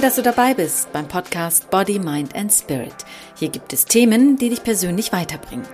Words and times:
Toll, 0.00 0.06
dass 0.06 0.16
du 0.16 0.22
dabei 0.22 0.54
bist 0.54 0.90
beim 0.94 1.06
Podcast 1.06 1.68
Body, 1.68 1.98
Mind 1.98 2.34
and 2.34 2.50
Spirit. 2.50 2.94
Hier 3.36 3.50
gibt 3.50 3.74
es 3.74 3.84
Themen, 3.84 4.38
die 4.38 4.48
dich 4.48 4.62
persönlich 4.62 5.12
weiterbringen. 5.12 5.68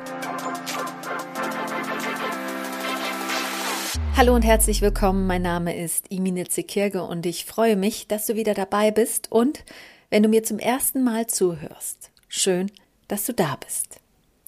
Hallo 4.17 4.35
und 4.35 4.43
herzlich 4.43 4.83
willkommen. 4.83 5.29
Mein 5.29 5.43
Name 5.43 5.81
ist 5.81 6.11
Imine 6.11 6.49
Zekirge 6.49 7.05
und 7.05 7.25
ich 7.25 7.45
freue 7.45 7.77
mich, 7.77 8.09
dass 8.09 8.27
du 8.27 8.35
wieder 8.35 8.55
dabei 8.55 8.91
bist 8.91 9.31
und 9.31 9.63
wenn 10.11 10.25
du 10.25 10.29
mir 10.29 10.43
zum 10.43 10.59
ersten 10.59 11.05
Mal 11.05 11.29
zuhörst. 11.29 12.11
Schön, 12.27 12.73
dass 13.07 13.27
du 13.27 13.33
da 13.33 13.57
bist. 13.65 14.01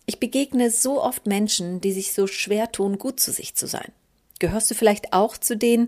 Ich 0.07 0.19
begegne 0.19 0.73
so 0.73 1.01
oft 1.01 1.25
Menschen, 1.29 1.81
die 1.81 1.93
sich 1.93 2.15
so 2.15 2.27
schwer 2.27 2.73
tun, 2.73 2.99
gut 2.99 3.21
zu 3.21 3.31
sich 3.31 3.55
zu 3.55 3.69
sein. 3.69 3.93
Gehörst 4.41 4.73
du 4.73 4.75
vielleicht 4.75 5.13
auch 5.13 5.39
zu 5.39 5.57
denen, 5.57 5.87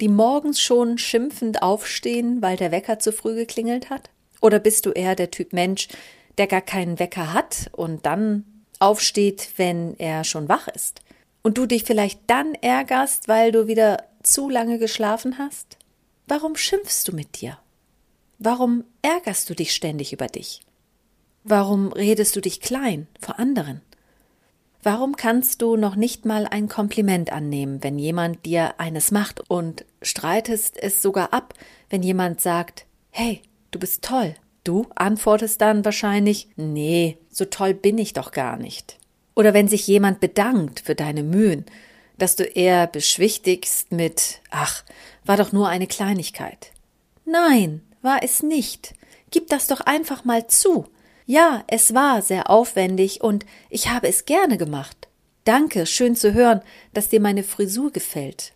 die 0.00 0.08
morgens 0.08 0.60
schon 0.60 0.98
schimpfend 0.98 1.62
aufstehen, 1.62 2.42
weil 2.42 2.56
der 2.56 2.72
Wecker 2.72 2.98
zu 2.98 3.12
früh 3.12 3.34
geklingelt 3.34 3.90
hat? 3.90 4.10
Oder 4.40 4.58
bist 4.58 4.86
du 4.86 4.90
eher 4.90 5.14
der 5.14 5.30
Typ 5.30 5.52
Mensch, 5.52 5.88
der 6.38 6.46
gar 6.46 6.62
keinen 6.62 6.98
Wecker 6.98 7.32
hat 7.32 7.70
und 7.72 8.06
dann 8.06 8.44
aufsteht, 8.78 9.50
wenn 9.56 9.98
er 9.98 10.24
schon 10.24 10.48
wach 10.48 10.68
ist? 10.68 11.02
Und 11.42 11.58
du 11.58 11.66
dich 11.66 11.84
vielleicht 11.84 12.20
dann 12.26 12.54
ärgerst, 12.54 13.28
weil 13.28 13.52
du 13.52 13.66
wieder 13.66 14.04
zu 14.22 14.48
lange 14.48 14.78
geschlafen 14.78 15.38
hast? 15.38 15.78
Warum 16.26 16.56
schimpfst 16.56 17.04
du 17.06 17.12
mit 17.14 17.40
dir? 17.40 17.58
Warum 18.38 18.84
ärgerst 19.02 19.50
du 19.50 19.54
dich 19.54 19.74
ständig 19.74 20.12
über 20.12 20.26
dich? 20.26 20.62
Warum 21.44 21.92
redest 21.92 22.36
du 22.36 22.40
dich 22.40 22.60
klein 22.60 23.06
vor 23.20 23.38
anderen? 23.38 23.80
Warum 24.82 25.16
kannst 25.16 25.60
du 25.60 25.76
noch 25.76 25.94
nicht 25.94 26.24
mal 26.24 26.46
ein 26.46 26.68
Kompliment 26.68 27.32
annehmen, 27.32 27.82
wenn 27.82 27.98
jemand 27.98 28.46
dir 28.46 28.80
eines 28.80 29.10
macht 29.10 29.50
und 29.50 29.84
streitest 30.00 30.82
es 30.82 31.02
sogar 31.02 31.34
ab, 31.34 31.52
wenn 31.90 32.02
jemand 32.02 32.40
sagt, 32.40 32.86
hey, 33.10 33.42
du 33.70 33.78
bist 33.78 34.02
toll? 34.02 34.34
Du 34.64 34.86
antwortest 34.94 35.60
dann 35.60 35.84
wahrscheinlich, 35.84 36.48
nee, 36.56 37.18
so 37.30 37.44
toll 37.44 37.74
bin 37.74 37.98
ich 37.98 38.14
doch 38.14 38.32
gar 38.32 38.56
nicht. 38.56 38.98
Oder 39.34 39.52
wenn 39.52 39.68
sich 39.68 39.86
jemand 39.86 40.20
bedankt 40.20 40.80
für 40.80 40.94
deine 40.94 41.22
Mühen, 41.22 41.66
dass 42.16 42.36
du 42.36 42.44
eher 42.44 42.86
beschwichtigst 42.86 43.92
mit, 43.92 44.40
ach, 44.50 44.84
war 45.24 45.36
doch 45.36 45.52
nur 45.52 45.68
eine 45.68 45.86
Kleinigkeit. 45.86 46.72
Nein, 47.24 47.82
war 48.02 48.22
es 48.22 48.42
nicht. 48.42 48.94
Gib 49.30 49.48
das 49.48 49.66
doch 49.66 49.80
einfach 49.80 50.24
mal 50.24 50.46
zu. 50.46 50.86
Ja, 51.30 51.62
es 51.68 51.94
war 51.94 52.22
sehr 52.22 52.50
aufwendig 52.50 53.20
und 53.20 53.46
ich 53.68 53.88
habe 53.88 54.08
es 54.08 54.24
gerne 54.24 54.58
gemacht. 54.58 55.06
Danke, 55.44 55.86
schön 55.86 56.16
zu 56.16 56.34
hören, 56.34 56.60
dass 56.92 57.08
dir 57.08 57.20
meine 57.20 57.44
Frisur 57.44 57.92
gefällt. 57.92 58.52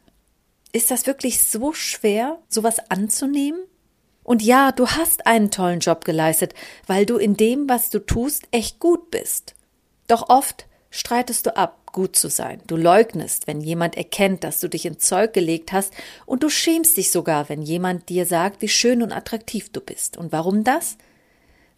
Ist 0.72 0.91
das 0.91 1.06
wirklich 1.06 1.41
so 1.47 1.72
schwer, 1.72 2.41
sowas 2.48 2.80
anzunehmen? 2.91 3.61
Und 4.25 4.42
ja, 4.42 4.72
du 4.72 4.89
hast 4.89 5.25
einen 5.25 5.52
tollen 5.52 5.78
Job 5.78 6.05
geleistet, 6.05 6.52
weil 6.89 7.06
du 7.06 7.17
in 7.17 7.36
dem, 7.36 7.69
was 7.69 7.91
du 7.91 8.00
tust, 8.00 8.48
echt 8.50 8.80
gut 8.80 9.08
bist. 9.12 9.55
Doch 10.08 10.28
oft 10.28 10.67
streitest 10.91 11.47
du 11.47 11.56
ab, 11.56 11.92
gut 11.92 12.17
zu 12.17 12.28
sein. 12.28 12.61
Du 12.67 12.75
leugnest, 12.75 13.47
wenn 13.47 13.61
jemand 13.61 13.97
erkennt, 13.97 14.42
dass 14.42 14.58
du 14.58 14.67
dich 14.67 14.84
ins 14.84 15.06
Zeug 15.06 15.33
gelegt 15.33 15.70
hast, 15.70 15.95
und 16.27 16.42
du 16.42 16.48
schämst 16.50 16.97
dich 16.97 17.12
sogar, 17.12 17.48
wenn 17.48 17.62
jemand 17.62 18.08
dir 18.08 18.27
sagt, 18.27 18.62
wie 18.62 18.69
schön 18.69 19.00
und 19.00 19.12
attraktiv 19.12 19.70
du 19.70 19.80
bist. 19.80 20.17
Und 20.17 20.33
warum 20.33 20.64
das? 20.64 20.97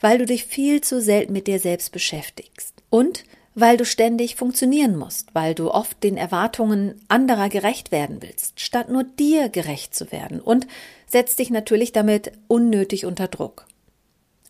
Weil 0.00 0.18
du 0.18 0.26
dich 0.26 0.44
viel 0.44 0.80
zu 0.80 1.00
selten 1.00 1.32
mit 1.32 1.46
dir 1.46 1.58
selbst 1.58 1.92
beschäftigst 1.92 2.74
und 2.90 3.24
weil 3.54 3.78
du 3.78 3.86
ständig 3.86 4.36
funktionieren 4.36 4.96
musst, 4.96 5.34
weil 5.34 5.54
du 5.54 5.70
oft 5.70 6.02
den 6.04 6.18
Erwartungen 6.18 7.00
anderer 7.08 7.48
gerecht 7.48 7.90
werden 7.90 8.18
willst, 8.20 8.60
statt 8.60 8.90
nur 8.90 9.02
dir 9.02 9.48
gerecht 9.48 9.94
zu 9.94 10.12
werden 10.12 10.40
und 10.40 10.66
setzt 11.06 11.38
dich 11.38 11.50
natürlich 11.50 11.92
damit 11.92 12.32
unnötig 12.48 13.06
unter 13.06 13.28
Druck. 13.28 13.66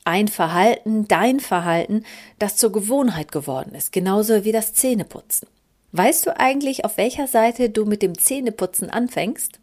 Ein 0.04 0.26
Verhalten, 0.26 1.06
dein 1.06 1.38
Verhalten, 1.38 2.04
das 2.40 2.56
zur 2.56 2.72
Gewohnheit 2.72 3.30
geworden 3.30 3.74
ist, 3.74 3.92
genauso 3.92 4.44
wie 4.44 4.52
das 4.52 4.74
Zähneputzen. 4.74 5.48
Weißt 5.92 6.26
du 6.26 6.38
eigentlich, 6.38 6.84
auf 6.84 6.96
welcher 6.96 7.28
Seite 7.28 7.70
du 7.70 7.84
mit 7.84 8.02
dem 8.02 8.18
Zähneputzen 8.18 8.90
anfängst? 8.90 9.60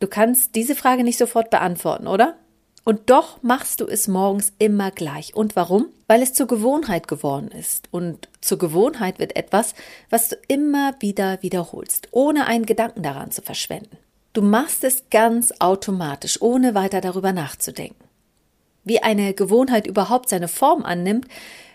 Du 0.00 0.06
kannst 0.06 0.54
diese 0.54 0.74
Frage 0.74 1.04
nicht 1.04 1.18
sofort 1.18 1.50
beantworten, 1.50 2.06
oder? 2.06 2.36
Und 2.88 3.10
doch 3.10 3.42
machst 3.42 3.82
du 3.82 3.86
es 3.86 4.08
morgens 4.08 4.54
immer 4.58 4.90
gleich. 4.90 5.36
Und 5.36 5.56
warum? 5.56 5.90
Weil 6.06 6.22
es 6.22 6.32
zur 6.32 6.46
Gewohnheit 6.46 7.06
geworden 7.06 7.48
ist. 7.48 7.86
Und 7.90 8.30
zur 8.40 8.56
Gewohnheit 8.56 9.18
wird 9.18 9.36
etwas, 9.36 9.74
was 10.08 10.30
du 10.30 10.36
immer 10.48 10.94
wieder 10.98 11.42
wiederholst, 11.42 12.08
ohne 12.12 12.46
einen 12.46 12.64
Gedanken 12.64 13.02
daran 13.02 13.30
zu 13.30 13.42
verschwenden. 13.42 13.98
Du 14.32 14.40
machst 14.40 14.84
es 14.84 15.10
ganz 15.10 15.52
automatisch, 15.58 16.40
ohne 16.40 16.74
weiter 16.74 17.02
darüber 17.02 17.34
nachzudenken. 17.34 18.02
Wie 18.84 19.02
eine 19.02 19.34
Gewohnheit 19.34 19.86
überhaupt 19.86 20.30
seine 20.30 20.48
Form 20.48 20.82
annimmt, 20.82 21.28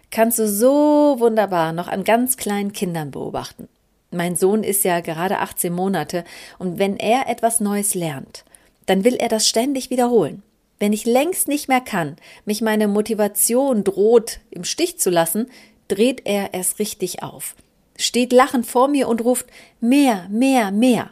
kannst 0.09 0.39
du 0.39 0.47
so 0.47 1.17
wunderbar 1.19 1.73
noch 1.73 1.89
an 1.89 2.05
ganz 2.05 2.37
kleinen 2.37 2.73
Kindern 2.73 3.11
beobachten. 3.11 3.69
Mein 4.09 4.35
Sohn 4.35 4.63
ist 4.63 4.83
ja 4.83 4.99
gerade 4.99 5.37
18 5.37 5.71
Monate 5.71 6.23
und 6.57 6.79
wenn 6.79 6.97
er 6.97 7.29
etwas 7.29 7.59
Neues 7.59 7.93
lernt, 7.93 8.45
dann 8.87 9.03
will 9.03 9.13
er 9.13 9.29
das 9.29 9.47
ständig 9.47 9.91
wiederholen. 9.91 10.41
Wenn 10.79 10.93
ich 10.93 11.05
längst 11.05 11.47
nicht 11.47 11.67
mehr 11.67 11.81
kann, 11.81 12.17
mich 12.45 12.61
meine 12.61 12.87
Motivation 12.87 13.83
droht 13.83 14.39
im 14.49 14.63
Stich 14.63 14.99
zu 14.99 15.09
lassen, 15.09 15.49
dreht 15.87 16.25
er 16.25 16.53
erst 16.53 16.79
richtig 16.79 17.23
auf, 17.23 17.55
steht 17.97 18.33
lachend 18.33 18.65
vor 18.65 18.87
mir 18.87 19.07
und 19.07 19.23
ruft 19.23 19.47
mehr, 19.79 20.27
mehr, 20.29 20.71
mehr. 20.71 21.11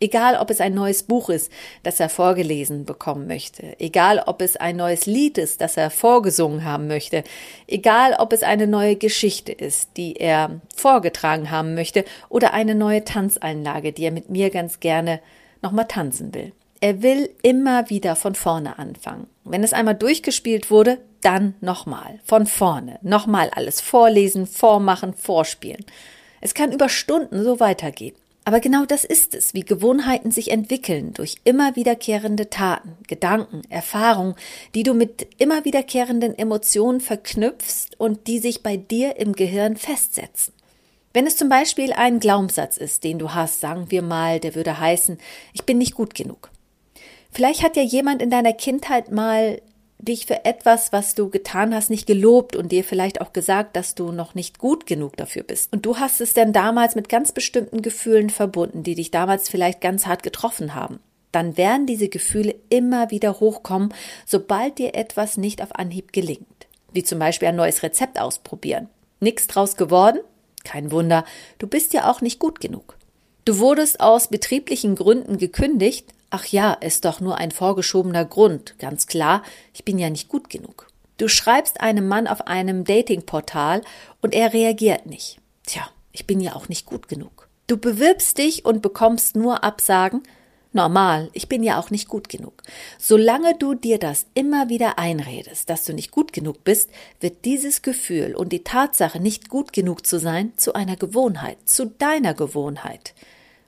Egal, 0.00 0.36
ob 0.36 0.50
es 0.50 0.60
ein 0.60 0.74
neues 0.74 1.04
Buch 1.04 1.28
ist, 1.28 1.52
das 1.84 2.00
er 2.00 2.08
vorgelesen 2.08 2.84
bekommen 2.84 3.28
möchte, 3.28 3.76
egal, 3.78 4.20
ob 4.26 4.42
es 4.42 4.56
ein 4.56 4.74
neues 4.74 5.06
Lied 5.06 5.38
ist, 5.38 5.60
das 5.60 5.76
er 5.76 5.90
vorgesungen 5.90 6.64
haben 6.64 6.88
möchte, 6.88 7.22
egal, 7.68 8.16
ob 8.18 8.32
es 8.32 8.42
eine 8.42 8.66
neue 8.66 8.96
Geschichte 8.96 9.52
ist, 9.52 9.90
die 9.96 10.16
er 10.16 10.60
vorgetragen 10.74 11.52
haben 11.52 11.76
möchte, 11.76 12.04
oder 12.30 12.52
eine 12.52 12.74
neue 12.74 13.04
Tanzeinlage, 13.04 13.92
die 13.92 14.02
er 14.02 14.10
mit 14.10 14.28
mir 14.28 14.50
ganz 14.50 14.80
gerne 14.80 15.20
nochmal 15.62 15.86
tanzen 15.86 16.34
will. 16.34 16.52
Er 16.82 17.00
will 17.00 17.30
immer 17.42 17.90
wieder 17.90 18.16
von 18.16 18.34
vorne 18.34 18.76
anfangen. 18.76 19.28
Wenn 19.44 19.62
es 19.62 19.72
einmal 19.72 19.94
durchgespielt 19.94 20.68
wurde, 20.68 20.98
dann 21.20 21.54
nochmal, 21.60 22.18
von 22.24 22.44
vorne, 22.44 22.98
nochmal 23.02 23.50
alles 23.50 23.80
vorlesen, 23.80 24.48
vormachen, 24.48 25.14
vorspielen. 25.14 25.84
Es 26.40 26.54
kann 26.54 26.72
über 26.72 26.88
Stunden 26.88 27.44
so 27.44 27.60
weitergehen. 27.60 28.16
Aber 28.44 28.58
genau 28.58 28.84
das 28.84 29.04
ist 29.04 29.36
es, 29.36 29.54
wie 29.54 29.60
Gewohnheiten 29.60 30.32
sich 30.32 30.50
entwickeln 30.50 31.14
durch 31.14 31.36
immer 31.44 31.76
wiederkehrende 31.76 32.50
Taten, 32.50 32.96
Gedanken, 33.06 33.62
Erfahrungen, 33.68 34.34
die 34.74 34.82
du 34.82 34.92
mit 34.92 35.28
immer 35.38 35.64
wiederkehrenden 35.64 36.36
Emotionen 36.36 37.00
verknüpfst 37.00 37.90
und 37.96 38.26
die 38.26 38.40
sich 38.40 38.64
bei 38.64 38.76
dir 38.76 39.20
im 39.20 39.34
Gehirn 39.34 39.76
festsetzen. 39.76 40.52
Wenn 41.12 41.28
es 41.28 41.36
zum 41.36 41.48
Beispiel 41.48 41.92
ein 41.92 42.18
Glaubenssatz 42.18 42.76
ist, 42.76 43.04
den 43.04 43.20
du 43.20 43.32
hast, 43.32 43.60
sagen 43.60 43.92
wir 43.92 44.02
mal, 44.02 44.40
der 44.40 44.56
würde 44.56 44.80
heißen, 44.80 45.18
ich 45.52 45.62
bin 45.62 45.78
nicht 45.78 45.94
gut 45.94 46.16
genug. 46.16 46.51
Vielleicht 47.32 47.62
hat 47.62 47.76
ja 47.76 47.82
jemand 47.82 48.20
in 48.20 48.30
deiner 48.30 48.52
Kindheit 48.52 49.10
mal 49.10 49.60
dich 49.98 50.26
für 50.26 50.44
etwas, 50.44 50.92
was 50.92 51.14
du 51.14 51.30
getan 51.30 51.74
hast, 51.74 51.88
nicht 51.88 52.06
gelobt 52.06 52.56
und 52.56 52.72
dir 52.72 52.84
vielleicht 52.84 53.20
auch 53.20 53.32
gesagt, 53.32 53.76
dass 53.76 53.94
du 53.94 54.12
noch 54.12 54.34
nicht 54.34 54.58
gut 54.58 54.86
genug 54.86 55.16
dafür 55.16 55.42
bist. 55.42 55.72
Und 55.72 55.86
du 55.86 55.98
hast 55.98 56.20
es 56.20 56.34
dann 56.34 56.52
damals 56.52 56.94
mit 56.94 57.08
ganz 57.08 57.32
bestimmten 57.32 57.82
Gefühlen 57.82 58.28
verbunden, 58.28 58.82
die 58.82 58.96
dich 58.96 59.10
damals 59.10 59.48
vielleicht 59.48 59.80
ganz 59.80 60.06
hart 60.06 60.22
getroffen 60.22 60.74
haben. 60.74 60.98
Dann 61.30 61.56
werden 61.56 61.86
diese 61.86 62.08
Gefühle 62.08 62.54
immer 62.68 63.10
wieder 63.10 63.40
hochkommen, 63.40 63.94
sobald 64.26 64.78
dir 64.78 64.94
etwas 64.94 65.38
nicht 65.38 65.62
auf 65.62 65.74
Anhieb 65.76 66.12
gelingt. 66.12 66.46
Wie 66.92 67.04
zum 67.04 67.18
Beispiel 67.18 67.48
ein 67.48 67.56
neues 67.56 67.82
Rezept 67.82 68.20
ausprobieren. 68.20 68.88
Nix 69.20 69.46
draus 69.46 69.76
geworden? 69.76 70.18
Kein 70.64 70.92
Wunder, 70.92 71.24
du 71.58 71.66
bist 71.66 71.94
ja 71.94 72.10
auch 72.10 72.20
nicht 72.20 72.38
gut 72.38 72.60
genug. 72.60 72.96
Du 73.44 73.58
wurdest 73.58 74.00
aus 74.00 74.28
betrieblichen 74.28 74.94
Gründen 74.94 75.38
gekündigt, 75.38 76.12
Ach 76.34 76.46
ja, 76.46 76.72
ist 76.72 77.04
doch 77.04 77.20
nur 77.20 77.36
ein 77.36 77.50
vorgeschobener 77.50 78.24
Grund, 78.24 78.78
ganz 78.78 79.06
klar, 79.06 79.42
ich 79.74 79.84
bin 79.84 79.98
ja 79.98 80.08
nicht 80.08 80.30
gut 80.30 80.48
genug. 80.48 80.86
Du 81.18 81.28
schreibst 81.28 81.82
einem 81.82 82.08
Mann 82.08 82.26
auf 82.26 82.46
einem 82.46 82.84
Datingportal 82.84 83.82
und 84.22 84.32
er 84.32 84.54
reagiert 84.54 85.04
nicht. 85.04 85.40
Tja, 85.66 85.86
ich 86.10 86.26
bin 86.26 86.40
ja 86.40 86.56
auch 86.56 86.70
nicht 86.70 86.86
gut 86.86 87.06
genug. 87.06 87.48
Du 87.66 87.76
bewirbst 87.76 88.38
dich 88.38 88.64
und 88.64 88.80
bekommst 88.80 89.36
nur 89.36 89.62
Absagen. 89.62 90.22
Normal, 90.72 91.28
ich 91.34 91.50
bin 91.50 91.62
ja 91.62 91.78
auch 91.78 91.90
nicht 91.90 92.08
gut 92.08 92.30
genug. 92.30 92.62
Solange 92.98 93.54
du 93.58 93.74
dir 93.74 93.98
das 93.98 94.24
immer 94.32 94.70
wieder 94.70 94.98
einredest, 94.98 95.68
dass 95.68 95.84
du 95.84 95.92
nicht 95.92 96.12
gut 96.12 96.32
genug 96.32 96.64
bist, 96.64 96.88
wird 97.20 97.44
dieses 97.44 97.82
Gefühl 97.82 98.34
und 98.34 98.54
die 98.54 98.64
Tatsache, 98.64 99.20
nicht 99.20 99.50
gut 99.50 99.74
genug 99.74 100.06
zu 100.06 100.18
sein, 100.18 100.54
zu 100.56 100.72
einer 100.72 100.96
Gewohnheit, 100.96 101.58
zu 101.66 101.84
deiner 101.84 102.32
Gewohnheit. 102.32 103.12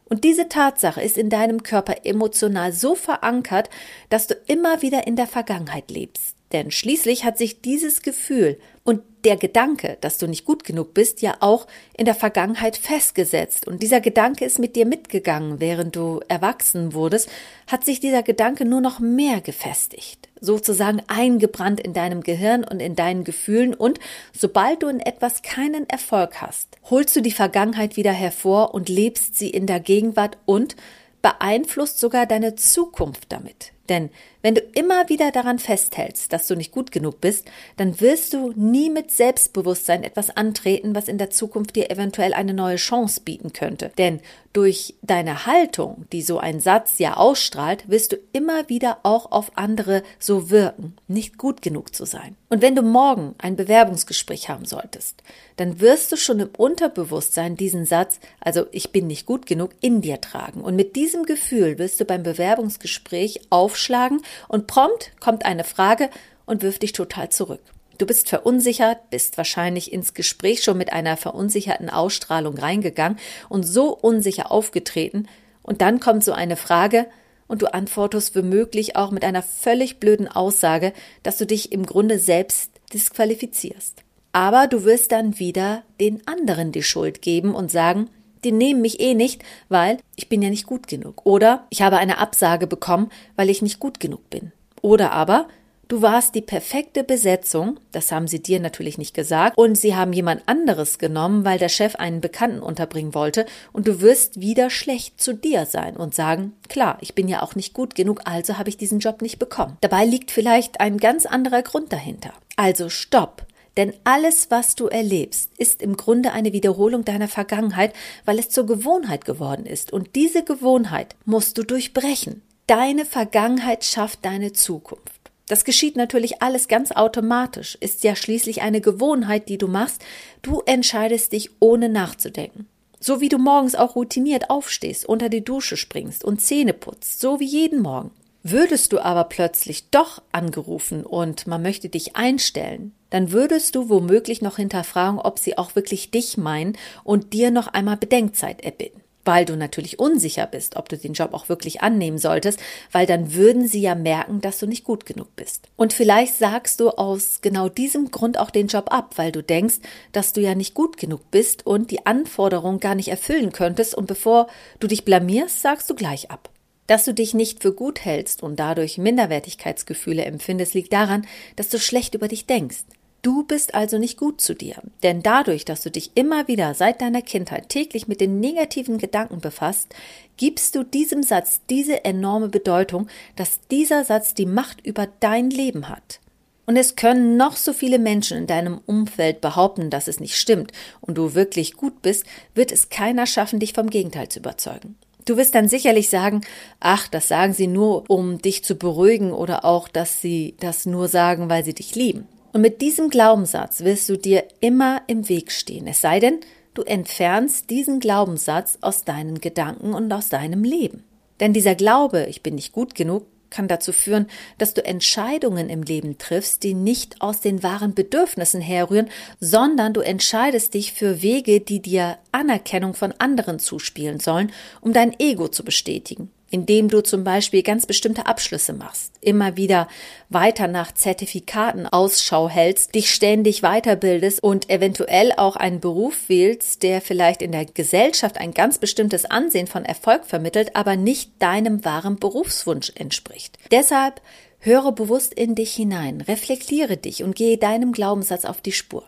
Und 0.07 0.25
diese 0.25 0.49
Tatsache 0.49 1.03
ist 1.03 1.17
in 1.17 1.31
deinem 1.31 1.63
Körper 1.63 2.05
emotional 2.05 2.73
so 2.73 2.95
verankert, 2.95 3.71
dass 4.11 4.27
du 4.27 4.35
immer 4.47 4.83
wieder 4.83 5.07
in 5.07 5.17
der 5.17 5.27
Vergangenheit 5.27 5.91
lebst. 5.91 6.37
Denn 6.53 6.71
schließlich 6.71 7.25
hat 7.25 7.39
sich 7.39 7.63
dieses 7.63 8.03
Gefühl 8.03 8.59
und 8.85 9.03
der 9.25 9.37
Gedanke, 9.37 9.97
dass 10.01 10.19
du 10.19 10.27
nicht 10.27 10.45
gut 10.45 10.65
genug 10.65 10.95
bist, 10.95 11.23
ja 11.23 11.37
auch 11.41 11.67
in 11.97 12.05
der 12.05 12.15
Vergangenheit 12.15 12.77
festgesetzt. 12.77 13.67
Und 13.67 13.83
dieser 13.83 14.01
Gedanke 14.01 14.45
ist 14.45 14.59
mit 14.59 14.77
dir 14.77 14.87
mitgegangen, 14.87 15.61
während 15.61 15.97
du 15.97 16.21
erwachsen 16.29 16.93
wurdest, 16.93 17.29
hat 17.67 17.85
sich 17.85 18.01
dieser 18.01 18.23
Gedanke 18.23 18.65
nur 18.65 18.81
noch 18.81 19.01
mehr 19.01 19.41
gefestigt, 19.41 20.29
sozusagen 20.41 21.03
eingebrannt 21.07 21.81
in 21.81 21.95
deinem 21.95 22.23
Gehirn 22.23 22.65
und 22.65 22.81
in 22.81 22.97
deinen 22.97 23.25
Gefühlen. 23.25 23.75
Und 23.75 23.99
sobald 24.33 24.83
du 24.83 24.89
in 24.89 25.01
etwas 25.01 25.43
keinen 25.43 25.89
Erfolg 25.89 26.41
hast, 26.43 26.69
holst 26.91 27.17
du 27.17 27.21
die 27.21 27.31
Vergangenheit 27.31 27.97
wieder 27.97 28.13
hervor 28.13 28.75
und 28.75 28.89
lebst 28.89 29.37
sie 29.37 29.51
in 29.51 29.67
der 29.67 29.81
Gegenwart 29.81 30.37
und 30.45 30.77
beeinflusst 31.23 31.99
sogar 31.99 32.27
deine 32.27 32.55
Zukunft 32.55 33.33
damit. 33.33 33.73
Denn 33.89 34.11
wenn 34.45 34.55
du 34.55 34.61
immer 34.61 35.09
wieder 35.09 35.33
daran 35.33 35.59
festhältst, 35.59 36.31
dass 36.31 36.47
du 36.47 36.55
nicht 36.55 36.71
gut 36.71 36.93
genug 36.93 37.23
bist, 37.23 37.51
dann 37.79 37.99
wirst 38.03 38.35
du 38.35 38.53
nie 38.55 38.91
mit 38.91 39.11
Selbstbewusstsein 39.11 40.03
etwas 40.03 40.37
antreten, 40.37 40.95
was 40.95 41.09
in 41.09 41.17
der 41.17 41.31
Zukunft 41.31 41.77
dir 41.77 41.91
eventuell 41.91 42.35
eine 42.35 42.53
neue 42.53 42.77
Chance 42.77 43.23
bieten 43.25 43.55
könnte. 43.55 43.91
Denn 43.97 44.21
durch 44.53 44.95
deine 45.01 45.47
Haltung, 45.47 46.05
die 46.13 46.23
so 46.23 46.39
ein 46.39 46.61
Satz 46.61 46.99
ja 46.99 47.17
ausstrahlt, 47.17 47.89
wirst 47.89 48.13
du 48.13 48.17
immer 48.33 48.69
wieder 48.69 48.99
auch 49.03 49.33
auf 49.33 49.51
andere 49.57 50.03
so 50.19 50.51
wirken, 50.51 50.95
nicht 51.09 51.39
gut 51.39 51.63
genug 51.63 51.95
zu 51.95 52.05
sein. 52.05 52.37
Und 52.51 52.63
wenn 52.63 52.77
du 52.77 52.83
morgen 52.83 53.35
ein 53.39 53.57
Bewerbungsgespräch 53.57 54.49
haben 54.49 54.65
solltest, 54.65 55.25
dann 55.57 55.81
wirst 55.81 56.13
du 56.13 56.17
schon 56.17 56.39
im 56.39 56.51
Unterbewusstsein 56.57 57.57
diesen 57.57 57.85
Satz, 57.85 58.21
also 58.39 58.67
ich 58.71 58.93
bin 58.93 59.09
nicht 59.09 59.27
gut 59.27 59.47
genug, 59.47 59.71
in 59.81 60.03
dir 60.03 60.21
tragen. 60.21 60.61
Und 60.61 60.77
mit 60.77 60.95
diesem 60.95 61.25
Gefühl 61.25 61.79
wirst 61.79 61.99
du 61.99 62.05
beim 62.05 62.23
Bewerbungsgespräch 62.23 63.41
aufschlagen 63.51 64.21
und 64.49 64.67
prompt 64.67 65.13
kommt 65.21 65.45
eine 65.45 65.65
Frage 65.65 66.11
und 66.47 66.63
wirft 66.63 66.83
dich 66.83 66.93
total 66.93 67.29
zurück. 67.29 67.63
Du 67.99 68.07
bist 68.07 68.29
verunsichert, 68.29 69.11
bist 69.11 69.37
wahrscheinlich 69.37 69.93
ins 69.93 70.15
Gespräch 70.15 70.63
schon 70.63 70.79
mit 70.79 70.93
einer 70.93 71.17
verunsicherten 71.17 71.91
Ausstrahlung 71.91 72.59
reingegangen 72.59 73.19
und 73.49 73.63
so 73.63 73.97
unsicher 73.97 74.51
aufgetreten, 74.51 75.29
und 75.63 75.81
dann 75.81 75.99
kommt 75.99 76.23
so 76.23 76.33
eine 76.33 76.57
Frage, 76.57 77.07
und 77.47 77.63
du 77.63 77.73
antwortest 77.73 78.35
womöglich 78.37 78.97
auch 78.97 79.11
mit 79.11 79.25
einer 79.25 79.43
völlig 79.43 80.01
blöden 80.01 80.29
Aussage, 80.29 80.93
dass 81.23 81.37
du 81.37 81.47
dich 81.47 81.73
im 81.73 81.87
Grunde 81.87 82.19
selbst 82.19 82.71
disqualifizierst. 82.93 84.03
Aber 84.33 84.67
du 84.67 84.85
wirst 84.85 85.13
dann 85.13 85.39
wieder 85.39 85.83
den 86.01 86.27
anderen 86.27 86.73
die 86.73 86.83
Schuld 86.83 87.23
geben 87.23 87.55
und 87.55 87.71
sagen, 87.71 88.11
die 88.45 88.53
nehmen 88.53 88.81
mich 88.81 89.01
eh 89.01 89.15
nicht, 89.15 89.43
weil 89.69 89.99
ich 90.17 90.29
bin 90.29 90.43
ja 90.43 90.51
nicht 90.51 90.67
gut 90.67 90.87
genug. 90.89 91.23
Oder 91.25 91.67
ich 91.71 91.83
habe 91.83 91.97
eine 91.97 92.19
Absage 92.19 92.67
bekommen, 92.67 93.11
weil 93.37 93.51
ich 93.51 93.63
nicht 93.63 93.81
gut 93.81 94.01
genug 94.01 94.29
bin. 94.31 94.53
Oder 94.83 95.13
aber 95.13 95.49
Du 95.87 96.01
warst 96.01 96.35
die 96.35 96.41
perfekte 96.41 97.05
Besetzung, 97.05 97.79
das 97.93 98.11
haben 98.11 98.27
sie 98.27 98.43
dir 98.43 98.59
natürlich 98.59 98.97
nicht 98.97 99.13
gesagt, 99.13 99.59
und 99.59 99.77
sie 99.77 99.95
haben 99.95 100.15
jemand 100.15 100.43
anderes 100.47 100.99
genommen, 100.99 101.45
weil 101.45 101.59
der 101.59 101.69
Chef 101.69 101.97
einen 101.97 102.23
Bekannten 102.23 102.61
unterbringen 102.61 103.15
wollte, 103.15 103.45
und 103.73 103.87
du 103.87 104.01
wirst 104.01 104.41
wieder 104.41 104.71
schlecht 104.71 105.21
zu 105.21 105.35
dir 105.35 105.67
sein 105.67 105.97
und 105.97 106.15
sagen, 106.15 106.55
klar, 106.69 106.97
ich 107.01 107.15
bin 107.15 107.29
ja 107.29 107.43
auch 107.43 107.55
nicht 107.55 107.75
gut 107.75 107.95
genug, 107.95 108.23
also 108.25 108.57
habe 108.57 108.71
ich 108.71 108.79
diesen 108.79 108.99
Job 108.99 109.21
nicht 109.21 109.39
bekommen. 109.39 109.77
Dabei 109.83 110.07
liegt 110.07 110.31
vielleicht 110.31 110.81
ein 110.81 110.97
ganz 110.97 111.27
anderer 111.27 111.63
Grund 111.63 111.93
dahinter. 111.93 112.33
Also 112.57 112.89
stopp. 112.89 113.45
Denn 113.77 113.93
alles, 114.05 114.51
was 114.51 114.77
du 114.77 114.87
erlebst, 114.87 115.51
ist 115.59 115.83
im 115.83 115.97
Grunde 115.97 116.33
eine 116.33 116.53
Wiederholung 116.53 117.05
deiner 117.05 117.29
Vergangenheit, 117.29 117.93
weil 118.25 118.39
es 118.39 118.51
zur 118.51 118.67
Gewohnheit 118.67 119.25
geworden 119.25 119.67
ist. 119.67 119.93
Und 119.93 120.15
diese 120.15 120.45
Gewohnheit 120.45 121.17
musst 121.25 121.59
du 121.59 121.65
durchbrechen. 121.65 122.43
Deine 122.67 123.05
Vergangenheit 123.05 123.85
schafft 123.85 124.25
deine 124.25 124.53
Zukunft. 124.53 125.25
Das 125.49 125.65
geschieht 125.65 125.97
natürlich 125.97 126.41
alles 126.41 126.69
ganz 126.69 126.91
automatisch, 126.93 127.77
ist 127.79 128.03
ja 128.03 128.17
schließlich 128.17 128.63
eine 128.63 128.81
Gewohnheit, 128.81 129.49
die 129.51 129.59
du 129.59 129.69
machst. 129.69 130.03
Du 130.41 130.63
entscheidest 130.65 131.33
dich 131.33 131.51
ohne 131.61 131.91
nachzudenken. 131.91 132.67
So 132.99 133.21
wie 133.21 133.29
du 133.29 133.37
morgens 133.37 133.75
auch 133.75 133.97
routiniert 133.97 134.49
aufstehst, 134.49 135.05
unter 135.05 135.29
die 135.29 135.45
Dusche 135.45 135.77
springst 135.77 136.25
und 136.25 136.41
Zähne 136.41 136.73
putzt, 136.73 137.21
so 137.21 137.39
wie 137.41 137.45
jeden 137.45 137.83
Morgen. 137.83 138.13
Würdest 138.47 138.93
du 138.93 139.01
aber 139.01 139.25
plötzlich 139.25 139.89
doch 139.89 140.21
angerufen 140.31 141.07
und 141.07 141.47
man 141.47 141.63
möchte 141.63 141.89
dich 141.89 142.15
einstellen, 142.15 142.93
dann 143.09 143.33
würdest 143.33 143.75
du 143.75 143.89
womöglich 143.89 144.43
noch 144.43 144.57
hinterfragen, 144.57 145.19
ob 145.19 145.39
sie 145.39 145.57
auch 145.57 145.75
wirklich 145.75 146.11
dich 146.11 146.37
meinen 146.37 146.77
und 147.05 147.33
dir 147.33 147.51
noch 147.51 147.69
einmal 147.69 147.97
Bedenkzeit 147.97 148.63
erbitten 148.63 149.01
weil 149.25 149.45
du 149.45 149.57
natürlich 149.57 149.99
unsicher 149.99 150.47
bist, 150.47 150.77
ob 150.77 150.91
du 150.91 150.99
den 150.99 151.15
Job 151.15 151.33
auch 151.33 151.49
wirklich 151.49 151.81
annehmen 151.83 152.19
solltest, 152.19 152.61
weil 152.93 153.07
dann 153.07 153.33
würden 153.33 153.67
sie 153.67 153.81
ja 153.81 153.95
merken, 153.95 154.43
dass 154.43 154.59
du 154.59 154.67
nicht 154.67 154.85
gut 154.85 155.07
genug 155.07 155.35
bist. 155.35 155.69
Und 155.77 155.93
vielleicht 155.93 156.35
sagst 156.35 156.81
du 156.81 156.91
aus 156.91 157.41
genau 157.41 157.71
diesem 157.71 158.11
Grund 158.11 158.39
auch 158.39 158.51
den 158.51 158.67
Job 158.67 158.93
ab, 158.93 159.15
weil 159.17 159.33
du 159.33 159.43
denkst, 159.43 159.77
dass 160.13 160.35
du 160.35 160.43
ja 160.43 160.55
nicht 160.55 160.75
gut 160.75 160.99
genug 160.99 161.31
bist 161.31 161.67
und 161.67 161.91
die 161.91 162.05
Anforderungen 162.05 162.81
gar 162.81 162.95
nicht 162.95 163.09
erfüllen 163.09 163.53
könntest 163.53 163.95
und 163.95 164.07
bevor 164.07 164.49
du 164.79 164.87
dich 164.87 165.05
blamierst, 165.05 165.63
sagst 165.63 165.89
du 165.89 165.95
gleich 165.95 166.31
ab. 166.31 166.51
Dass 166.87 167.05
du 167.05 167.15
dich 167.15 167.35
nicht 167.35 167.63
für 167.63 167.73
gut 167.73 168.05
hältst 168.05 168.43
und 168.43 168.61
dadurch 168.61 168.99
Minderwertigkeitsgefühle 168.99 170.25
empfindest, 170.25 170.75
liegt 170.75 170.93
daran, 170.93 171.27
dass 171.57 171.69
du 171.69 171.79
schlecht 171.79 172.15
über 172.15 172.29
dich 172.29 172.47
denkst. 172.47 172.85
Du 173.25 173.43
bist 173.43 173.75
also 173.75 173.97
nicht 173.97 174.19
gut 174.19 174.43
zu 174.43 174.55
dir, 174.55 174.77
denn 175.03 175.23
dadurch, 175.23 175.65
dass 175.65 175.81
du 175.81 175.91
dich 175.91 176.11
immer 176.15 176.47
wieder 176.47 176.75
seit 176.75 177.01
deiner 177.01 177.23
Kindheit 177.23 177.71
täglich 177.71 178.07
mit 178.07 178.21
den 178.21 178.39
negativen 178.39 178.99
Gedanken 178.99 179.41
befasst, 179.41 179.95
gibst 180.37 180.75
du 180.75 180.85
diesem 180.85 181.23
Satz 181.23 181.63
diese 181.71 182.05
enorme 182.05 182.51
Bedeutung, 182.51 183.09
dass 183.35 183.61
dieser 183.71 184.05
Satz 184.05 184.35
die 184.35 184.45
Macht 184.45 184.87
über 184.87 185.09
dein 185.21 185.49
Leben 185.49 185.89
hat. 185.89 186.21
Und 186.67 186.77
es 186.77 186.97
können 186.97 187.39
noch 187.39 187.57
so 187.57 187.73
viele 187.73 187.99
Menschen 187.99 188.37
in 188.37 188.47
deinem 188.47 188.79
Umfeld 188.85 189.41
behaupten, 189.41 189.89
dass 189.89 190.07
es 190.07 190.21
nicht 190.21 190.37
stimmt 190.37 190.73
und 191.01 191.17
du 191.17 191.35
wirklich 191.35 191.75
gut 191.75 192.03
bist, 192.03 192.27
wird 192.55 192.73
es 192.73 192.91
keiner 192.91 193.27
schaffen, 193.27 193.59
dich 193.59 193.73
vom 193.73 193.89
Gegenteil 193.89 194.29
zu 194.29 194.41
überzeugen. 194.41 194.97
Du 195.25 195.37
wirst 195.37 195.55
dann 195.55 195.69
sicherlich 195.69 196.11
sagen, 196.11 196.43
ach, 196.81 197.09
das 197.09 197.29
sagen 197.29 197.55
sie 197.55 197.67
nur, 197.67 198.09
um 198.11 198.39
dich 198.43 198.65
zu 198.65 198.75
beruhigen 198.75 199.33
oder 199.33 199.65
auch, 199.65 199.89
dass 199.89 200.21
sie 200.21 200.55
das 200.61 200.87
nur 200.87 201.09
sagen, 201.09 201.49
weil 201.49 201.65
sie 201.65 201.75
dich 201.75 201.95
lieben. 201.95 202.29
Und 202.53 202.61
mit 202.61 202.83
diesem 202.83 203.11
Glaubenssatz 203.11 203.81
wirst 203.83 204.09
du 204.09 204.17
dir 204.17 204.45
immer 204.61 205.03
im 205.07 205.29
Weg 205.29 205.51
stehen, 205.51 205.87
es 205.87 206.01
sei 206.01 206.21
denn, 206.21 206.41
du 206.75 206.83
entfernst 206.83 207.71
diesen 207.71 208.01
Glaubenssatz 208.01 208.79
aus 208.81 209.05
deinen 209.05 209.41
Gedanken 209.41 209.95
und 209.95 210.13
aus 210.13 210.29
deinem 210.29 210.63
Leben. 210.63 211.05
Denn 211.41 211.53
dieser 211.53 211.75
Glaube, 211.75 212.27
ich 212.29 212.43
bin 212.43 212.55
nicht 212.55 212.73
gut 212.73 212.95
genug, 212.95 213.27
kann 213.55 213.69
dazu 213.69 213.93
führen, 213.93 214.27
dass 214.59 214.75
du 214.75 214.85
Entscheidungen 214.85 215.71
im 215.71 215.83
Leben 215.83 216.19
triffst, 216.19 216.63
die 216.65 216.75
nicht 216.75 217.21
aus 217.21 217.41
den 217.41 217.63
wahren 217.63 217.95
Bedürfnissen 217.95 218.61
herrühren, 218.61 219.09
sondern 219.39 219.95
du 219.95 220.01
entscheidest 220.01 220.75
dich 220.75 220.93
für 220.93 221.23
Wege, 221.23 221.61
die 221.61 221.81
dir 221.81 222.19
Anerkennung 222.33 222.95
von 222.95 223.13
anderen 223.19 223.59
zuspielen 223.59 224.19
sollen, 224.19 224.53
um 224.81 224.93
dein 224.93 225.19
Ego 225.19 225.49
zu 225.49 225.65
bestätigen 225.65 226.31
indem 226.55 226.89
du 226.89 227.03
zum 227.03 227.25
Beispiel 227.25 227.65
ganz 227.65 227.85
bestimmte 227.85 228.27
Abschlüsse 228.27 228.75
machst, 228.75 229.13
immer 229.21 229.57
wieder 229.57 229.89
weiter 230.29 230.69
nach 230.69 230.95
Zertifikaten 230.95 231.89
Ausschau 231.89 232.49
hältst, 232.49 232.95
dich 232.95 233.13
ständig 233.13 233.63
weiterbildest 233.63 234.41
und 234.41 234.71
eventuell 234.71 235.33
auch 235.37 235.57
einen 235.57 235.81
Beruf 235.81 236.29
wählst, 236.29 236.85
der 236.85 237.01
vielleicht 237.01 237.43
in 237.43 237.51
der 237.51 237.65
Gesellschaft 237.65 238.39
ein 238.39 238.55
ganz 238.55 238.79
bestimmtes 238.79 239.25
Ansehen 239.25 239.67
von 239.67 239.85
Erfolg 239.85 240.27
vermittelt, 240.27 240.77
aber 240.77 240.95
nicht 240.95 241.33
deinem 241.41 241.85
wahren 241.85 242.21
Berufswunsch 242.21 242.93
entspricht. 242.95 243.59
Deshalb 243.73 244.21
höre 244.61 244.93
bewusst 244.93 245.35
in 245.35 245.57
dich 245.57 245.75
hinein, 245.75 246.21
reflektiere 246.21 246.97
dich 246.97 247.25
und 247.25 247.35
gehe 247.35 247.59
deinem 247.59 247.91
Glaubenssatz 247.91 248.45
auf 248.45 248.61
die 248.61 248.71
Spur. 248.71 249.03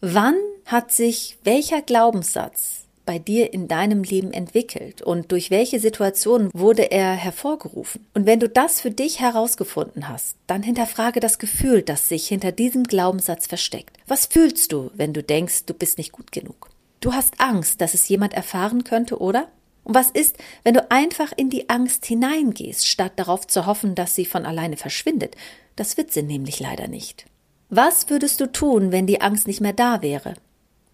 Wann 0.00 0.36
hat 0.66 0.92
sich 0.92 1.36
welcher 1.42 1.82
Glaubenssatz 1.82 2.84
bei 3.04 3.18
dir 3.18 3.52
in 3.52 3.68
deinem 3.68 4.02
Leben 4.02 4.32
entwickelt 4.32 5.02
und 5.02 5.32
durch 5.32 5.50
welche 5.50 5.80
Situationen 5.80 6.50
wurde 6.52 6.90
er 6.90 7.12
hervorgerufen. 7.14 8.06
Und 8.14 8.26
wenn 8.26 8.40
du 8.40 8.48
das 8.48 8.80
für 8.80 8.90
dich 8.90 9.20
herausgefunden 9.20 10.08
hast, 10.08 10.36
dann 10.46 10.62
hinterfrage 10.62 11.20
das 11.20 11.38
Gefühl, 11.38 11.82
das 11.82 12.08
sich 12.08 12.28
hinter 12.28 12.52
diesem 12.52 12.84
Glaubenssatz 12.84 13.46
versteckt. 13.46 13.96
Was 14.06 14.26
fühlst 14.26 14.72
du, 14.72 14.90
wenn 14.94 15.12
du 15.12 15.22
denkst, 15.22 15.66
du 15.66 15.74
bist 15.74 15.98
nicht 15.98 16.12
gut 16.12 16.32
genug? 16.32 16.70
Du 17.00 17.12
hast 17.12 17.40
Angst, 17.40 17.80
dass 17.80 17.94
es 17.94 18.08
jemand 18.08 18.34
erfahren 18.34 18.84
könnte, 18.84 19.20
oder? 19.20 19.48
Und 19.84 19.94
was 19.94 20.10
ist, 20.10 20.36
wenn 20.62 20.74
du 20.74 20.90
einfach 20.90 21.32
in 21.36 21.50
die 21.50 21.68
Angst 21.68 22.06
hineingehst, 22.06 22.86
statt 22.86 23.12
darauf 23.16 23.46
zu 23.46 23.66
hoffen, 23.66 23.94
dass 23.94 24.14
sie 24.14 24.24
von 24.24 24.46
alleine 24.46 24.76
verschwindet? 24.76 25.36
Das 25.74 25.96
wird 25.96 26.12
sie 26.12 26.22
nämlich 26.22 26.60
leider 26.60 26.86
nicht. 26.86 27.26
Was 27.68 28.10
würdest 28.10 28.38
du 28.40 28.52
tun, 28.52 28.92
wenn 28.92 29.06
die 29.06 29.20
Angst 29.20 29.46
nicht 29.46 29.60
mehr 29.60 29.72
da 29.72 30.02
wäre? 30.02 30.34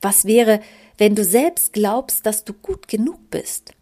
Was 0.01 0.25
wäre, 0.25 0.61
wenn 0.97 1.15
du 1.15 1.25
selbst 1.25 1.73
glaubst, 1.73 2.27
dass 2.27 2.45
du 2.45 2.53
gut 2.53 2.89
genug 2.89 3.19
bist? 3.31 3.73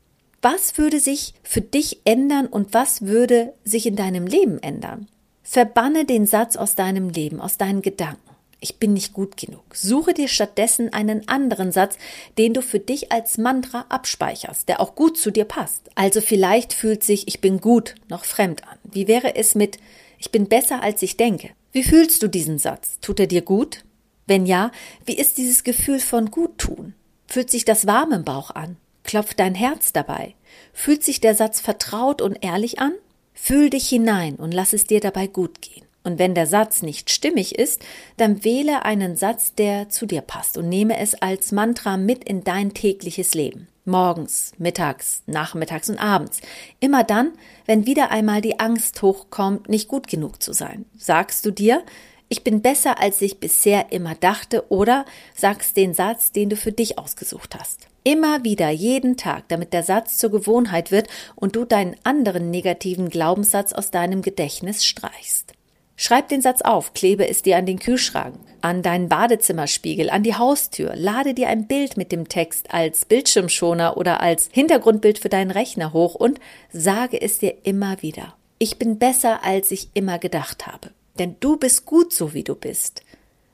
Was 0.42 0.78
würde 0.78 1.00
sich 1.00 1.34
für 1.42 1.60
dich 1.60 2.00
ändern 2.04 2.46
und 2.46 2.72
was 2.72 3.02
würde 3.02 3.52
sich 3.64 3.86
in 3.86 3.96
deinem 3.96 4.26
Leben 4.26 4.62
ändern? 4.62 5.08
Verbanne 5.42 6.04
den 6.04 6.26
Satz 6.26 6.56
aus 6.56 6.74
deinem 6.74 7.08
Leben, 7.08 7.40
aus 7.40 7.56
deinen 7.56 7.82
Gedanken. 7.82 8.20
Ich 8.60 8.78
bin 8.78 8.94
nicht 8.94 9.12
gut 9.12 9.36
genug. 9.36 9.64
Suche 9.74 10.14
dir 10.14 10.28
stattdessen 10.28 10.92
einen 10.92 11.28
anderen 11.28 11.72
Satz, 11.72 11.98
den 12.38 12.54
du 12.54 12.62
für 12.62 12.80
dich 12.80 13.12
als 13.12 13.38
Mantra 13.38 13.84
abspeicherst, 13.88 14.68
der 14.68 14.80
auch 14.80 14.94
gut 14.94 15.18
zu 15.18 15.30
dir 15.30 15.44
passt. 15.44 15.90
Also 15.94 16.20
vielleicht 16.20 16.72
fühlt 16.72 17.04
sich 17.04 17.28
ich 17.28 17.40
bin 17.40 17.60
gut 17.60 17.94
noch 18.08 18.24
fremd 18.24 18.66
an. 18.66 18.78
Wie 18.84 19.08
wäre 19.08 19.36
es 19.36 19.54
mit 19.54 19.78
ich 20.18 20.30
bin 20.32 20.48
besser 20.48 20.82
als 20.82 21.02
ich 21.02 21.16
denke? 21.16 21.50
Wie 21.72 21.84
fühlst 21.84 22.22
du 22.22 22.28
diesen 22.28 22.58
Satz? 22.58 22.98
Tut 23.00 23.20
er 23.20 23.26
dir 23.26 23.42
gut? 23.42 23.84
Wenn 24.26 24.44
ja, 24.44 24.72
wie 25.04 25.16
ist 25.16 25.38
dieses 25.38 25.62
Gefühl 25.62 26.00
von 26.00 26.30
Guttun? 26.30 26.94
Fühlt 27.26 27.50
sich 27.50 27.64
das 27.64 27.86
warm 27.86 28.12
im 28.12 28.24
Bauch 28.24 28.50
an? 28.50 28.76
Klopft 29.04 29.38
dein 29.38 29.54
Herz 29.54 29.92
dabei? 29.92 30.34
Fühlt 30.72 31.04
sich 31.04 31.20
der 31.20 31.34
Satz 31.34 31.60
vertraut 31.60 32.20
und 32.20 32.44
ehrlich 32.44 32.80
an? 32.80 32.92
Fühl 33.34 33.70
dich 33.70 33.88
hinein 33.88 34.36
und 34.36 34.52
lass 34.52 34.72
es 34.72 34.84
dir 34.84 35.00
dabei 35.00 35.28
gut 35.28 35.62
gehen. 35.62 35.84
Und 36.02 36.18
wenn 36.18 36.34
der 36.34 36.46
Satz 36.46 36.82
nicht 36.82 37.10
stimmig 37.10 37.58
ist, 37.58 37.82
dann 38.16 38.44
wähle 38.44 38.84
einen 38.84 39.16
Satz, 39.16 39.54
der 39.54 39.88
zu 39.88 40.06
dir 40.06 40.20
passt 40.22 40.56
und 40.56 40.68
nehme 40.68 40.98
es 40.98 41.14
als 41.14 41.52
Mantra 41.52 41.96
mit 41.96 42.24
in 42.24 42.44
dein 42.44 42.74
tägliches 42.74 43.34
Leben. 43.34 43.68
Morgens, 43.84 44.52
mittags, 44.58 45.22
nachmittags 45.26 45.88
und 45.88 45.98
abends. 45.98 46.40
Immer 46.80 47.04
dann, 47.04 47.32
wenn 47.66 47.86
wieder 47.86 48.10
einmal 48.10 48.40
die 48.40 48.58
Angst 48.58 49.02
hochkommt, 49.02 49.68
nicht 49.68 49.88
gut 49.88 50.08
genug 50.08 50.42
zu 50.42 50.52
sein. 50.52 50.86
Sagst 50.96 51.44
du 51.44 51.50
dir, 51.52 51.82
ich 52.28 52.42
bin 52.42 52.60
besser, 52.60 53.00
als 53.00 53.22
ich 53.22 53.38
bisher 53.38 53.92
immer 53.92 54.14
dachte, 54.14 54.70
oder 54.70 55.04
sagst 55.34 55.76
den 55.76 55.94
Satz, 55.94 56.32
den 56.32 56.50
du 56.50 56.56
für 56.56 56.72
dich 56.72 56.98
ausgesucht 56.98 57.56
hast. 57.58 57.86
Immer 58.02 58.44
wieder, 58.44 58.70
jeden 58.70 59.16
Tag, 59.16 59.48
damit 59.48 59.72
der 59.72 59.82
Satz 59.82 60.18
zur 60.18 60.30
Gewohnheit 60.30 60.90
wird 60.90 61.08
und 61.34 61.56
du 61.56 61.64
deinen 61.64 61.96
anderen 62.04 62.50
negativen 62.50 63.10
Glaubenssatz 63.10 63.72
aus 63.72 63.90
deinem 63.90 64.22
Gedächtnis 64.22 64.84
streichst. 64.84 65.52
Schreib 65.96 66.28
den 66.28 66.42
Satz 66.42 66.60
auf, 66.60 66.92
klebe 66.92 67.26
es 67.26 67.42
dir 67.42 67.56
an 67.56 67.64
den 67.64 67.78
Kühlschrank, 67.78 68.36
an 68.60 68.82
deinen 68.82 69.08
Badezimmerspiegel, 69.08 70.10
an 70.10 70.22
die 70.22 70.34
Haustür, 70.34 70.94
lade 70.94 71.32
dir 71.32 71.48
ein 71.48 71.66
Bild 71.66 71.96
mit 71.96 72.12
dem 72.12 72.28
Text 72.28 72.72
als 72.74 73.06
Bildschirmschoner 73.06 73.96
oder 73.96 74.20
als 74.20 74.50
Hintergrundbild 74.52 75.18
für 75.18 75.30
deinen 75.30 75.50
Rechner 75.50 75.92
hoch 75.92 76.14
und 76.14 76.38
sage 76.70 77.20
es 77.20 77.38
dir 77.38 77.54
immer 77.62 78.02
wieder. 78.02 78.34
Ich 78.58 78.78
bin 78.78 78.98
besser, 78.98 79.42
als 79.42 79.70
ich 79.70 79.88
immer 79.94 80.18
gedacht 80.18 80.66
habe. 80.66 80.90
Denn 81.18 81.36
du 81.40 81.56
bist 81.56 81.86
gut 81.86 82.12
so, 82.12 82.34
wie 82.34 82.44
du 82.44 82.54
bist. 82.54 83.02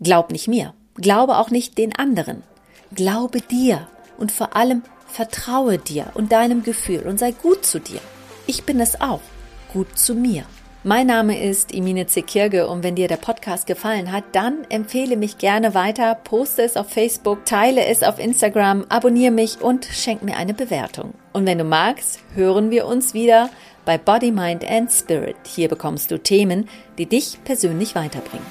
Glaub 0.00 0.32
nicht 0.32 0.48
mir, 0.48 0.74
glaube 0.96 1.38
auch 1.38 1.50
nicht 1.50 1.78
den 1.78 1.96
anderen. 1.96 2.42
Glaube 2.94 3.40
dir 3.40 3.88
und 4.18 4.32
vor 4.32 4.56
allem 4.56 4.82
vertraue 5.06 5.78
dir 5.78 6.10
und 6.14 6.32
deinem 6.32 6.62
Gefühl 6.62 7.02
und 7.06 7.18
sei 7.18 7.32
gut 7.32 7.64
zu 7.64 7.78
dir. 7.78 8.00
Ich 8.46 8.64
bin 8.64 8.80
es 8.80 9.00
auch, 9.00 9.20
gut 9.72 9.98
zu 9.98 10.14
mir. 10.14 10.44
Mein 10.84 11.06
Name 11.06 11.40
ist 11.40 11.70
Imine 11.70 12.08
Zekirge 12.08 12.66
und 12.66 12.82
wenn 12.82 12.96
dir 12.96 13.06
der 13.06 13.16
Podcast 13.16 13.68
gefallen 13.68 14.10
hat, 14.10 14.24
dann 14.32 14.64
empfehle 14.68 15.16
mich 15.16 15.38
gerne 15.38 15.74
weiter, 15.74 16.16
poste 16.16 16.62
es 16.62 16.76
auf 16.76 16.88
Facebook, 16.88 17.44
teile 17.44 17.84
es 17.86 18.02
auf 18.02 18.18
Instagram, 18.18 18.86
abonniere 18.88 19.30
mich 19.30 19.60
und 19.60 19.84
schenk 19.84 20.24
mir 20.24 20.36
eine 20.36 20.54
Bewertung. 20.54 21.14
Und 21.32 21.46
wenn 21.46 21.58
du 21.58 21.64
magst, 21.64 22.18
hören 22.34 22.72
wir 22.72 22.86
uns 22.86 23.14
wieder 23.14 23.48
bei 23.84 23.98
Body, 23.98 24.30
Mind 24.30 24.64
and 24.64 24.90
Spirit. 24.90 25.36
Hier 25.46 25.68
bekommst 25.68 26.10
du 26.10 26.18
Themen, 26.18 26.68
die 26.98 27.06
dich 27.06 27.38
persönlich 27.44 27.94
weiterbringen. 27.94 28.46